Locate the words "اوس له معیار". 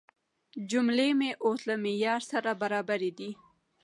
1.45-2.21